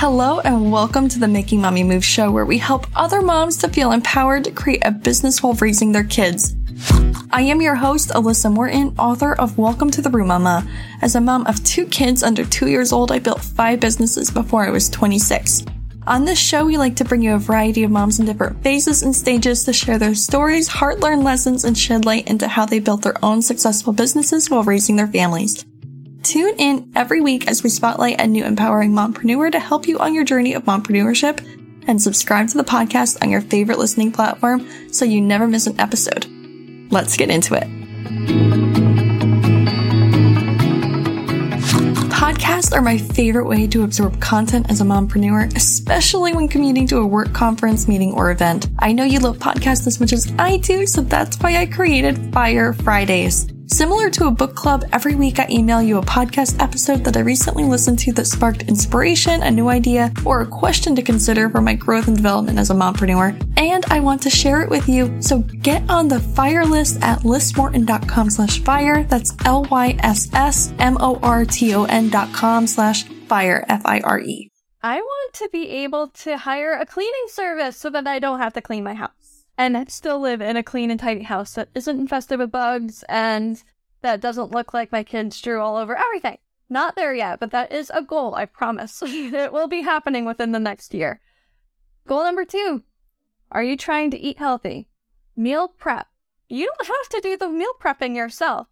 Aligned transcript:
Hello 0.00 0.40
and 0.40 0.72
welcome 0.72 1.08
to 1.08 1.18
the 1.18 1.28
Making 1.28 1.60
Mommy 1.60 1.84
Move 1.84 2.04
show 2.04 2.30
where 2.30 2.46
we 2.46 2.56
help 2.56 2.86
other 2.96 3.20
moms 3.20 3.58
to 3.58 3.68
feel 3.68 3.92
empowered 3.92 4.44
to 4.44 4.50
create 4.50 4.82
a 4.84 4.90
business 4.90 5.42
while 5.42 5.52
raising 5.54 5.92
their 5.92 6.04
kids. 6.04 6.56
I 7.30 7.42
am 7.42 7.60
your 7.60 7.74
host, 7.74 8.08
Alyssa 8.08 8.50
Morton, 8.50 8.94
author 8.98 9.34
of 9.34 9.58
Welcome 9.58 9.90
to 9.90 10.00
the 10.00 10.10
Room 10.10 10.28
Mama. 10.28 10.66
As 11.02 11.14
a 11.14 11.20
mom 11.20 11.46
of 11.46 11.62
two 11.64 11.86
kids 11.86 12.22
under 12.22 12.44
two 12.44 12.68
years 12.68 12.92
old, 12.92 13.12
I 13.12 13.18
built 13.18 13.42
five 13.42 13.78
businesses 13.78 14.30
before 14.30 14.66
I 14.66 14.70
was 14.70 14.88
26. 14.88 15.64
On 16.06 16.24
this 16.24 16.38
show, 16.38 16.64
we 16.64 16.78
like 16.78 16.96
to 16.96 17.04
bring 17.04 17.22
you 17.22 17.34
a 17.34 17.38
variety 17.38 17.84
of 17.84 17.90
moms 17.90 18.18
in 18.18 18.26
different 18.26 18.62
phases 18.62 19.02
and 19.02 19.14
stages 19.14 19.64
to 19.64 19.72
share 19.72 19.98
their 19.98 20.14
stories, 20.14 20.66
heart 20.66 21.00
learned 21.00 21.22
lessons, 21.24 21.64
and 21.64 21.76
shed 21.76 22.06
light 22.06 22.26
into 22.26 22.48
how 22.48 22.64
they 22.64 22.80
built 22.80 23.02
their 23.02 23.22
own 23.22 23.42
successful 23.42 23.92
businesses 23.92 24.48
while 24.48 24.64
raising 24.64 24.96
their 24.96 25.06
families. 25.06 25.64
Tune 26.22 26.54
in 26.58 26.92
every 26.94 27.22
week 27.22 27.48
as 27.48 27.62
we 27.62 27.70
spotlight 27.70 28.20
a 28.20 28.26
new 28.26 28.44
empowering 28.44 28.92
mompreneur 28.92 29.50
to 29.52 29.58
help 29.58 29.86
you 29.86 29.98
on 29.98 30.14
your 30.14 30.24
journey 30.24 30.52
of 30.52 30.64
mompreneurship 30.64 31.40
and 31.86 32.00
subscribe 32.00 32.48
to 32.48 32.58
the 32.58 32.64
podcast 32.64 33.22
on 33.22 33.30
your 33.30 33.40
favorite 33.40 33.78
listening 33.78 34.12
platform 34.12 34.68
so 34.92 35.06
you 35.06 35.20
never 35.20 35.48
miss 35.48 35.66
an 35.66 35.80
episode. 35.80 36.26
Let's 36.90 37.16
get 37.16 37.30
into 37.30 37.54
it. 37.54 37.66
Podcasts 42.10 42.76
are 42.76 42.82
my 42.82 42.98
favorite 42.98 43.46
way 43.46 43.66
to 43.68 43.82
absorb 43.82 44.20
content 44.20 44.70
as 44.70 44.82
a 44.82 44.84
mompreneur, 44.84 45.56
especially 45.56 46.34
when 46.34 46.48
commuting 46.48 46.86
to 46.88 46.98
a 46.98 47.06
work 47.06 47.32
conference, 47.32 47.88
meeting, 47.88 48.12
or 48.12 48.30
event. 48.30 48.68
I 48.78 48.92
know 48.92 49.04
you 49.04 49.20
love 49.20 49.38
podcasts 49.38 49.86
as 49.86 49.98
much 50.00 50.12
as 50.12 50.30
I 50.38 50.58
do, 50.58 50.86
so 50.86 51.00
that's 51.00 51.38
why 51.38 51.56
I 51.56 51.64
created 51.64 52.30
Fire 52.32 52.74
Fridays. 52.74 53.50
Similar 53.72 54.10
to 54.10 54.26
a 54.26 54.32
book 54.32 54.56
club, 54.56 54.84
every 54.92 55.14
week 55.14 55.38
I 55.38 55.46
email 55.48 55.80
you 55.80 55.98
a 55.98 56.02
podcast 56.02 56.60
episode 56.60 57.04
that 57.04 57.16
I 57.16 57.20
recently 57.20 57.62
listened 57.62 58.00
to 58.00 58.12
that 58.14 58.26
sparked 58.26 58.62
inspiration, 58.62 59.44
a 59.44 59.50
new 59.50 59.68
idea, 59.68 60.12
or 60.26 60.40
a 60.40 60.46
question 60.46 60.96
to 60.96 61.02
consider 61.02 61.48
for 61.48 61.60
my 61.60 61.74
growth 61.74 62.08
and 62.08 62.16
development 62.16 62.58
as 62.58 62.70
a 62.70 62.74
mompreneur. 62.74 63.40
And 63.56 63.84
I 63.86 64.00
want 64.00 64.22
to 64.22 64.30
share 64.30 64.60
it 64.62 64.70
with 64.70 64.88
you. 64.88 65.22
So 65.22 65.38
get 65.38 65.88
on 65.88 66.08
the 66.08 66.18
fire 66.18 66.66
list 66.66 66.98
at 67.00 67.20
lyssmorton.com 67.20 68.30
slash 68.30 68.58
fire. 68.58 69.04
That's 69.04 69.32
L-Y-S-S-M-O-R-T-O-N 69.44 72.10
dot 72.10 72.32
com 72.32 72.66
slash 72.66 73.04
fire, 73.04 73.64
F-I-R-E. 73.68 74.50
I 74.82 74.96
want 74.96 75.34
to 75.34 75.48
be 75.52 75.68
able 75.68 76.08
to 76.08 76.38
hire 76.38 76.72
a 76.72 76.86
cleaning 76.86 77.26
service 77.28 77.76
so 77.76 77.88
that 77.90 78.08
I 78.08 78.18
don't 78.18 78.40
have 78.40 78.54
to 78.54 78.62
clean 78.62 78.82
my 78.82 78.94
house 78.94 79.19
and 79.60 79.90
still 79.92 80.18
live 80.18 80.40
in 80.40 80.56
a 80.56 80.62
clean 80.62 80.90
and 80.90 80.98
tidy 80.98 81.24
house 81.24 81.52
that 81.52 81.68
isn't 81.74 82.00
infested 82.00 82.38
with 82.38 82.50
bugs 82.50 83.04
and 83.10 83.62
that 84.00 84.18
doesn't 84.18 84.52
look 84.52 84.72
like 84.72 84.90
my 84.90 85.02
kids 85.02 85.38
drew 85.38 85.60
all 85.60 85.76
over 85.76 85.94
everything. 85.94 86.38
Not 86.70 86.96
there 86.96 87.12
yet, 87.12 87.40
but 87.40 87.50
that 87.50 87.70
is 87.70 87.92
a 87.92 88.00
goal, 88.00 88.34
I 88.34 88.46
promise. 88.46 89.02
it 89.04 89.52
will 89.52 89.68
be 89.68 89.82
happening 89.82 90.24
within 90.24 90.52
the 90.52 90.58
next 90.58 90.94
year. 90.94 91.20
Goal 92.06 92.24
number 92.24 92.46
two 92.46 92.84
Are 93.52 93.62
you 93.62 93.76
trying 93.76 94.10
to 94.12 94.18
eat 94.18 94.38
healthy? 94.38 94.88
Meal 95.36 95.68
prep. 95.68 96.06
You 96.48 96.66
don't 96.66 96.88
have 96.88 97.08
to 97.10 97.20
do 97.20 97.36
the 97.36 97.50
meal 97.50 97.74
prepping 97.78 98.16
yourself. 98.16 98.66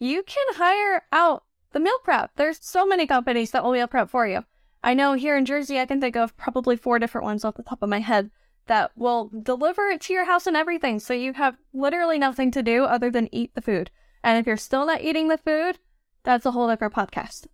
You 0.00 0.24
can 0.24 0.54
hire 0.54 1.04
out 1.12 1.44
the 1.70 1.78
meal 1.78 1.98
prep. 2.02 2.32
There's 2.34 2.58
so 2.60 2.84
many 2.84 3.06
companies 3.06 3.52
that 3.52 3.62
will 3.62 3.72
meal 3.72 3.86
prep 3.86 4.10
for 4.10 4.26
you. 4.26 4.44
I 4.82 4.94
know 4.94 5.12
here 5.12 5.36
in 5.36 5.44
Jersey, 5.44 5.78
I 5.78 5.86
can 5.86 6.00
think 6.00 6.16
of 6.16 6.36
probably 6.36 6.74
four 6.76 6.98
different 6.98 7.24
ones 7.24 7.44
off 7.44 7.54
the 7.54 7.62
top 7.62 7.84
of 7.84 7.88
my 7.88 8.00
head 8.00 8.32
that 8.66 8.92
will 8.96 9.30
deliver 9.42 9.88
it 9.88 10.00
to 10.02 10.12
your 10.12 10.24
house 10.24 10.46
and 10.46 10.56
everything. 10.56 10.98
So 10.98 11.14
you 11.14 11.34
have 11.34 11.56
literally 11.72 12.18
nothing 12.18 12.50
to 12.52 12.62
do 12.62 12.84
other 12.84 13.10
than 13.10 13.34
eat 13.34 13.54
the 13.54 13.62
food. 13.62 13.90
And 14.22 14.38
if 14.38 14.46
you're 14.46 14.56
still 14.56 14.86
not 14.86 15.02
eating 15.02 15.28
the 15.28 15.38
food, 15.38 15.78
that's 16.22 16.46
a 16.46 16.52
whole 16.52 16.68
different 16.68 16.94
podcast. 16.94 17.46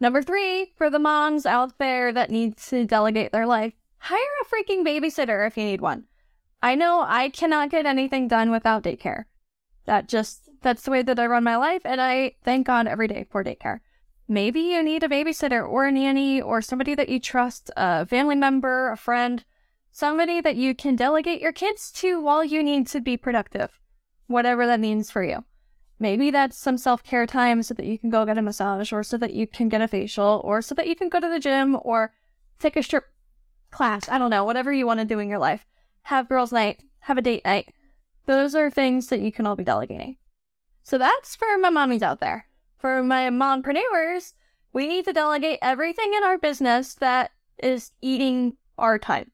Number 0.00 0.22
three, 0.22 0.72
for 0.76 0.90
the 0.90 0.98
moms 0.98 1.46
out 1.46 1.78
there 1.78 2.12
that 2.12 2.30
need 2.30 2.56
to 2.58 2.84
delegate 2.84 3.32
their 3.32 3.46
life, 3.46 3.74
hire 3.98 4.18
a 4.18 4.44
freaking 4.44 4.84
babysitter 4.86 5.46
if 5.46 5.56
you 5.56 5.64
need 5.64 5.80
one. 5.80 6.04
I 6.62 6.74
know 6.74 7.04
I 7.06 7.28
cannot 7.28 7.70
get 7.70 7.86
anything 7.86 8.28
done 8.28 8.50
without 8.50 8.82
daycare. 8.82 9.24
That 9.86 10.08
just, 10.08 10.48
that's 10.60 10.82
the 10.82 10.90
way 10.90 11.02
that 11.02 11.18
I 11.18 11.26
run 11.26 11.44
my 11.44 11.56
life. 11.56 11.82
And 11.84 12.00
I 12.00 12.34
thank 12.44 12.66
God 12.66 12.86
every 12.86 13.08
day 13.08 13.26
for 13.30 13.44
daycare. 13.44 13.80
Maybe 14.28 14.60
you 14.60 14.82
need 14.82 15.02
a 15.02 15.08
babysitter 15.08 15.66
or 15.66 15.86
a 15.86 15.92
nanny 15.92 16.40
or 16.40 16.60
somebody 16.60 16.94
that 16.94 17.08
you 17.08 17.18
trust, 17.18 17.70
a 17.76 18.04
family 18.04 18.34
member, 18.34 18.90
a 18.90 18.96
friend 18.96 19.44
somebody 19.98 20.40
that 20.40 20.54
you 20.54 20.76
can 20.76 20.94
delegate 20.94 21.40
your 21.40 21.50
kids 21.50 21.90
to 21.90 22.20
while 22.20 22.44
you 22.44 22.62
need 22.62 22.86
to 22.86 23.00
be 23.00 23.16
productive, 23.16 23.80
whatever 24.28 24.64
that 24.64 24.78
means 24.78 25.10
for 25.10 25.24
you. 25.24 25.44
Maybe 25.98 26.30
that's 26.30 26.56
some 26.56 26.78
self 26.78 27.02
care 27.02 27.26
time 27.26 27.64
so 27.64 27.74
that 27.74 27.84
you 27.84 27.98
can 27.98 28.08
go 28.08 28.24
get 28.24 28.38
a 28.38 28.42
massage, 28.42 28.92
or 28.92 29.02
so 29.02 29.18
that 29.18 29.34
you 29.34 29.48
can 29.48 29.68
get 29.68 29.80
a 29.80 29.88
facial, 29.88 30.40
or 30.44 30.62
so 30.62 30.76
that 30.76 30.86
you 30.86 30.94
can 30.94 31.08
go 31.08 31.18
to 31.18 31.28
the 31.28 31.40
gym 31.40 31.76
or 31.82 32.12
take 32.60 32.76
a 32.76 32.82
strip 32.84 33.06
class. 33.72 34.08
I 34.08 34.18
don't 34.18 34.30
know, 34.30 34.44
whatever 34.44 34.72
you 34.72 34.86
want 34.86 35.00
to 35.00 35.04
do 35.04 35.18
in 35.18 35.28
your 35.28 35.40
life. 35.40 35.66
Have 36.02 36.28
girls' 36.28 36.52
night, 36.52 36.84
have 37.00 37.18
a 37.18 37.22
date 37.22 37.44
night. 37.44 37.74
Those 38.26 38.54
are 38.54 38.70
things 38.70 39.08
that 39.08 39.20
you 39.20 39.32
can 39.32 39.48
all 39.48 39.56
be 39.56 39.64
delegating. 39.64 40.16
So 40.84 40.96
that's 40.96 41.34
for 41.34 41.58
my 41.58 41.70
mommies 41.70 42.02
out 42.02 42.20
there. 42.20 42.46
For 42.76 43.02
my 43.02 43.30
mompreneurs, 43.30 44.34
we 44.72 44.86
need 44.86 45.06
to 45.06 45.12
delegate 45.12 45.58
everything 45.60 46.14
in 46.16 46.22
our 46.22 46.38
business 46.38 46.94
that 46.94 47.32
is 47.58 47.90
eating 48.00 48.56
our 48.78 48.96
time 48.96 49.32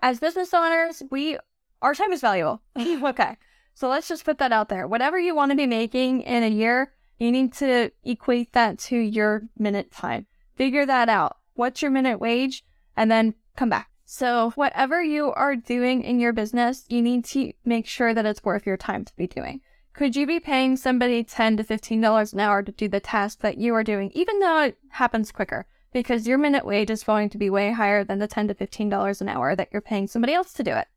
as 0.00 0.20
business 0.20 0.52
owners, 0.52 1.02
we 1.10 1.38
our 1.82 1.94
time 1.94 2.12
is 2.12 2.20
valuable. 2.20 2.62
okay. 2.78 3.36
So 3.74 3.88
let's 3.88 4.08
just 4.08 4.24
put 4.24 4.38
that 4.38 4.52
out 4.52 4.68
there. 4.68 4.86
Whatever 4.86 5.18
you 5.18 5.34
want 5.34 5.50
to 5.50 5.56
be 5.56 5.66
making 5.66 6.22
in 6.22 6.42
a 6.42 6.48
year, 6.48 6.92
you 7.18 7.30
need 7.30 7.52
to 7.54 7.90
equate 8.04 8.52
that 8.52 8.78
to 8.80 8.96
your 8.96 9.42
minute 9.58 9.90
time. 9.90 10.26
Figure 10.56 10.86
that 10.86 11.08
out. 11.08 11.36
What's 11.54 11.82
your 11.82 11.90
minute 11.90 12.20
wage? 12.20 12.64
And 12.96 13.10
then 13.10 13.34
come 13.56 13.68
back. 13.68 13.90
So 14.04 14.50
whatever 14.54 15.02
you 15.02 15.32
are 15.32 15.56
doing 15.56 16.02
in 16.02 16.20
your 16.20 16.32
business, 16.32 16.84
you 16.88 17.02
need 17.02 17.24
to 17.26 17.52
make 17.64 17.86
sure 17.86 18.14
that 18.14 18.26
it's 18.26 18.44
worth 18.44 18.66
your 18.66 18.76
time 18.76 19.04
to 19.04 19.16
be 19.16 19.26
doing. 19.26 19.60
Could 19.92 20.16
you 20.16 20.26
be 20.26 20.40
paying 20.40 20.76
somebody 20.76 21.22
10 21.24 21.56
to 21.56 21.64
$15 21.64 22.32
an 22.32 22.40
hour 22.40 22.62
to 22.62 22.72
do 22.72 22.88
the 22.88 23.00
task 23.00 23.40
that 23.40 23.58
you 23.58 23.74
are 23.74 23.84
doing, 23.84 24.10
even 24.14 24.40
though 24.40 24.62
it 24.62 24.78
happens 24.90 25.32
quicker? 25.32 25.66
Because 25.94 26.26
your 26.26 26.36
minute 26.36 26.66
wage 26.66 26.90
is 26.90 27.04
going 27.04 27.30
to 27.30 27.38
be 27.38 27.48
way 27.48 27.72
higher 27.72 28.04
than 28.04 28.18
the 28.18 28.26
10 28.26 28.48
to 28.48 28.54
$15 28.54 29.20
an 29.20 29.28
hour 29.28 29.56
that 29.56 29.68
you're 29.72 29.80
paying 29.80 30.06
somebody 30.06 30.34
else 30.34 30.52
to 30.52 30.62
do 30.62 30.74
it. 30.74 30.88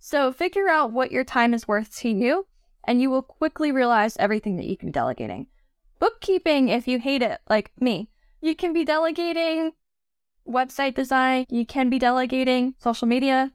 So 0.00 0.32
figure 0.32 0.68
out 0.68 0.90
what 0.90 1.12
your 1.12 1.24
time 1.24 1.54
is 1.54 1.68
worth 1.68 1.94
to 1.98 2.08
you, 2.08 2.46
and 2.82 3.00
you 3.00 3.10
will 3.10 3.22
quickly 3.22 3.70
realize 3.70 4.16
everything 4.16 4.56
that 4.56 4.66
you 4.66 4.76
can 4.76 4.88
be 4.88 4.92
delegating. 4.92 5.46
Bookkeeping, 6.00 6.70
if 6.70 6.88
you 6.88 6.98
hate 6.98 7.22
it, 7.22 7.40
like 7.48 7.70
me, 7.78 8.08
you 8.40 8.56
can 8.56 8.72
be 8.72 8.84
delegating 8.84 9.72
website 10.48 10.94
design, 10.94 11.44
you 11.50 11.66
can 11.66 11.90
be 11.90 11.98
delegating 11.98 12.74
social 12.78 13.06
media. 13.06 13.52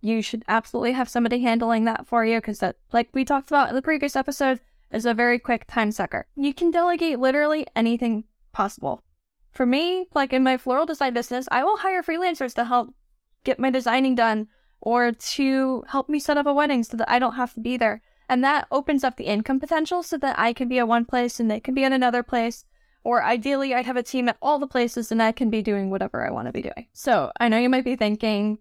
You 0.00 0.20
should 0.20 0.44
absolutely 0.48 0.92
have 0.92 1.08
somebody 1.08 1.40
handling 1.40 1.84
that 1.84 2.06
for 2.06 2.24
you 2.24 2.38
because 2.38 2.58
that, 2.58 2.76
like 2.92 3.08
we 3.14 3.24
talked 3.24 3.48
about 3.48 3.70
in 3.70 3.74
the 3.74 3.82
previous 3.82 4.16
episode, 4.16 4.60
is 4.92 5.06
a 5.06 5.14
very 5.14 5.38
quick 5.38 5.64
time 5.66 5.90
sucker. 5.92 6.26
You 6.36 6.52
can 6.52 6.70
delegate 6.70 7.18
literally 7.18 7.66
anything 7.74 8.24
possible. 8.52 9.02
For 9.54 9.64
me, 9.64 10.08
like 10.14 10.32
in 10.32 10.42
my 10.42 10.56
floral 10.56 10.84
design 10.84 11.14
business, 11.14 11.48
I 11.50 11.62
will 11.62 11.78
hire 11.78 12.02
freelancers 12.02 12.54
to 12.54 12.64
help 12.64 12.92
get 13.44 13.60
my 13.60 13.70
designing 13.70 14.16
done 14.16 14.48
or 14.80 15.12
to 15.12 15.84
help 15.88 16.08
me 16.08 16.18
set 16.18 16.36
up 16.36 16.46
a 16.46 16.52
wedding 16.52 16.82
so 16.82 16.96
that 16.96 17.10
I 17.10 17.18
don't 17.18 17.36
have 17.36 17.54
to 17.54 17.60
be 17.60 17.76
there. 17.76 18.02
And 18.28 18.42
that 18.42 18.66
opens 18.70 19.04
up 19.04 19.16
the 19.16 19.26
income 19.26 19.60
potential 19.60 20.02
so 20.02 20.18
that 20.18 20.38
I 20.38 20.52
can 20.52 20.68
be 20.68 20.78
at 20.78 20.88
one 20.88 21.04
place 21.04 21.38
and 21.38 21.50
they 21.50 21.60
can 21.60 21.74
be 21.74 21.84
in 21.84 21.92
another 21.92 22.22
place. 22.22 22.64
Or 23.04 23.22
ideally, 23.22 23.74
I'd 23.74 23.86
have 23.86 23.96
a 23.96 24.02
team 24.02 24.28
at 24.28 24.38
all 24.42 24.58
the 24.58 24.66
places 24.66 25.12
and 25.12 25.22
I 25.22 25.30
can 25.30 25.50
be 25.50 25.62
doing 25.62 25.88
whatever 25.88 26.26
I 26.26 26.30
want 26.30 26.46
to 26.46 26.52
be 26.52 26.62
doing. 26.62 26.88
So 26.92 27.30
I 27.38 27.48
know 27.48 27.58
you 27.58 27.68
might 27.68 27.84
be 27.84 27.96
thinking, 27.96 28.58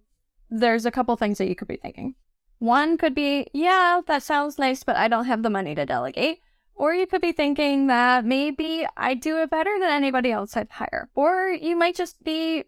there's 0.50 0.86
a 0.86 0.92
couple 0.92 1.16
things 1.16 1.38
that 1.40 1.48
you 1.48 1.56
could 1.56 1.70
be 1.70 1.78
thinking. 1.78 2.16
One 2.60 2.98
could 2.98 3.16
be, 3.16 3.48
yeah, 3.54 4.02
that 4.06 4.22
sounds 4.22 4.60
nice, 4.60 4.84
but 4.84 4.96
I 4.96 5.08
don't 5.08 5.26
have 5.26 5.44
the 5.44 5.50
money 5.50 5.74
to 5.76 5.86
delegate. 5.86 6.40
Or 6.76 6.94
you 6.94 7.06
could 7.06 7.22
be 7.22 7.32
thinking 7.32 7.88
that 7.88 8.26
maybe 8.26 8.86
I 8.98 9.14
do 9.14 9.38
it 9.38 9.50
better 9.50 9.78
than 9.80 9.90
anybody 9.90 10.32
else 10.32 10.58
I'd 10.58 10.70
hire. 10.70 11.10
Or 11.16 11.50
you 11.50 11.76
might 11.76 11.96
just 11.96 12.24
be 12.24 12.64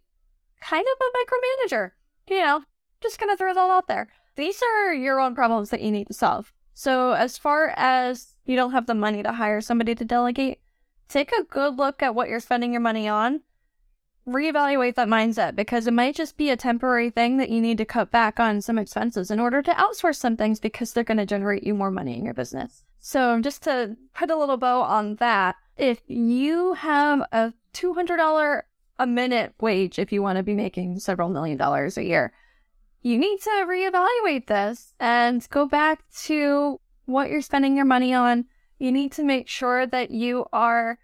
kind 0.62 0.86
of 0.86 1.06
a 1.06 1.18
micromanager. 1.18 1.92
You 2.30 2.40
know, 2.40 2.64
just 3.02 3.20
gonna 3.20 3.38
throw 3.38 3.54
that 3.54 3.60
out 3.60 3.88
there. 3.88 4.10
These 4.36 4.62
are 4.62 4.94
your 4.94 5.20
own 5.20 5.36
problems 5.36 5.70
that 5.70 5.82
you 5.82 5.92
need 5.92 6.08
to 6.08 6.14
solve. 6.14 6.54
So 6.74 7.14
as 7.14 7.38
far 7.38 7.74
as 7.78 8.36
you 8.46 8.56
don't 8.56 8.74
have 8.74 8.86
the 8.86 8.94
money 8.94 9.24
to 9.24 9.32
hire 9.32 9.62
somebody 9.62 9.96
to 9.96 10.06
delegate, 10.06 10.60
take 11.08 11.32
a 11.32 11.44
good 11.44 11.78
look 11.78 12.04
at 12.04 12.16
what 12.16 12.30
you're 12.30 12.40
spending 12.40 12.74
your 12.74 12.82
money 12.82 13.08
on. 13.08 13.42
Reevaluate 14.28 14.96
that 14.96 15.08
mindset 15.08 15.56
because 15.56 15.86
it 15.86 15.94
might 15.94 16.16
just 16.16 16.36
be 16.36 16.50
a 16.50 16.58
temporary 16.58 17.12
thing 17.12 17.38
that 17.38 17.50
you 17.50 17.62
need 17.62 17.78
to 17.78 17.86
cut 17.86 18.10
back 18.10 18.40
on 18.40 18.60
some 18.60 18.80
expenses 18.80 19.30
in 19.30 19.40
order 19.40 19.62
to 19.62 19.72
outsource 19.72 20.16
some 20.16 20.36
things 20.36 20.60
because 20.60 20.94
they're 20.94 21.04
going 21.04 21.20
to 21.20 21.28
generate 21.28 21.64
you 21.64 21.76
more 21.76 21.92
money 21.92 22.18
in 22.18 22.26
your 22.26 22.34
business. 22.34 22.84
So, 23.00 23.40
just 23.40 23.62
to 23.64 23.98
put 24.16 24.32
a 24.32 24.36
little 24.36 24.58
bow 24.58 24.82
on 24.82 25.18
that, 25.18 25.58
if 25.78 26.02
you 26.08 26.74
have 26.74 27.20
a 27.32 27.54
$200 27.74 28.62
a 28.98 29.08
minute 29.08 29.54
wage, 29.62 30.00
if 30.00 30.12
you 30.12 30.24
want 30.24 30.38
to 30.38 30.44
be 30.44 30.56
making 30.56 31.00
several 31.00 31.30
million 31.30 31.58
dollars 31.58 31.96
a 31.96 32.04
year, 32.04 32.34
you 33.04 33.20
need 33.20 33.40
to 33.42 33.50
reevaluate 33.68 34.48
this 34.48 34.96
and 35.00 35.48
go 35.50 35.68
back 35.68 36.04
to 36.24 36.80
what 37.06 37.30
you're 37.30 37.42
spending 37.42 37.76
your 37.76 37.86
money 37.86 38.12
on. 38.12 38.46
You 38.80 38.92
need 38.92 39.12
to 39.14 39.24
make 39.24 39.48
sure 39.48 39.86
that 39.86 40.10
you 40.10 40.46
are 40.52 40.98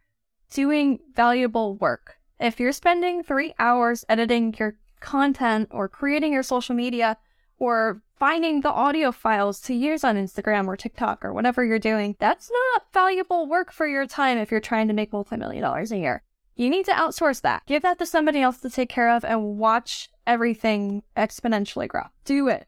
doing 0.50 1.00
valuable 1.14 1.76
work. 1.76 2.16
If 2.42 2.60
you're 2.60 2.72
spending 2.72 3.22
three 3.22 3.54
hours 3.60 4.04
editing 4.10 4.56
your 4.58 4.76
content 5.00 5.70
or 5.70 5.88
creating 5.88 6.34
your 6.34 6.42
social 6.42 6.74
media 6.74 7.18
or 7.60 8.02
finding 8.18 8.62
the 8.62 8.72
audio 8.72 9.12
files 9.12 9.62
to 9.62 9.76
use 9.76 10.04
on 10.04 10.16
Instagram 10.16 10.66
or 10.66 10.76
TikTok 10.76 11.24
or 11.24 11.34
whatever 11.34 11.64
you're 11.64 11.78
doing, 11.78 12.16
that's 12.18 12.50
not 12.50 12.88
valuable 12.92 13.46
work 13.46 13.72
for 13.72 13.86
your 13.86 14.08
time 14.08 14.40
if 14.40 14.50
you're 14.50 14.60
trying 14.60 14.88
to 14.88 14.94
make 14.96 15.14
multi-million 15.14 15.62
dollars 15.62 15.92
a 15.92 16.00
year. 16.00 16.24
You 16.56 16.72
need 16.72 16.86
to 16.86 16.94
outsource 16.94 17.42
that. 17.42 17.62
Give 17.68 17.84
that 17.84 18.00
to 18.00 18.08
somebody 18.08 18.42
else 18.42 18.58
to 18.62 18.72
take 18.72 18.90
care 18.90 19.12
of 19.12 19.24
and 19.24 19.60
watch 19.60 20.10
everything 20.26 21.04
exponentially 21.16 21.88
grow. 21.88 22.06
Do 22.26 22.48
it. 22.48 22.66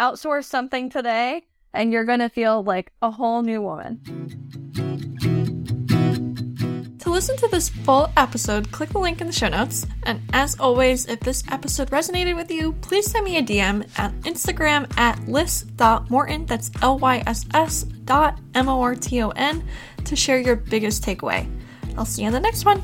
Outsource 0.00 0.44
something 0.44 0.88
today 0.88 1.46
and 1.74 1.92
you're 1.92 2.06
going 2.06 2.20
to 2.20 2.30
feel 2.30 2.64
like 2.64 2.90
a 3.02 3.10
whole 3.10 3.42
new 3.42 3.60
woman. 3.60 4.69
Listen 7.20 7.36
to 7.36 7.48
this 7.48 7.68
full 7.68 8.10
episode, 8.16 8.72
click 8.72 8.88
the 8.88 8.98
link 8.98 9.20
in 9.20 9.26
the 9.26 9.32
show 9.34 9.50
notes. 9.50 9.86
And 10.04 10.22
as 10.32 10.58
always, 10.58 11.04
if 11.04 11.20
this 11.20 11.44
episode 11.50 11.90
resonated 11.90 12.34
with 12.34 12.50
you, 12.50 12.72
please 12.80 13.10
send 13.10 13.26
me 13.26 13.36
a 13.36 13.42
DM 13.42 13.86
at 13.98 14.10
Instagram 14.22 14.90
at 14.96 15.18
lyss.morton, 15.26 16.46
that's 16.46 16.70
L 16.80 16.98
Y 16.98 17.22
S 17.26 17.44
S 17.52 17.82
dot 17.82 18.40
M 18.54 18.70
O 18.70 18.80
R 18.80 18.94
T 18.94 19.22
O 19.22 19.28
N, 19.36 19.62
to 20.06 20.16
share 20.16 20.38
your 20.38 20.56
biggest 20.56 21.04
takeaway. 21.04 21.46
I'll 21.98 22.06
see 22.06 22.22
you 22.22 22.28
in 22.28 22.32
the 22.32 22.40
next 22.40 22.64
one. 22.64 22.82